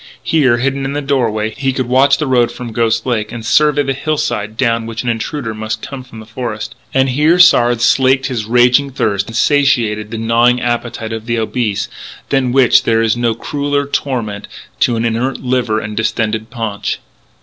[0.23, 3.83] Here, hidden in the doorway, he could watch the road from Ghost Lake and survey
[3.83, 6.73] the hillside down which an intruder must come from the forest.
[6.91, 11.87] And here Sard slaked his raging thirst and satiated the gnawing appetite of the obese,
[12.29, 14.47] than which there is no crueller torment
[14.79, 16.97] to an inert liver and distended paunch.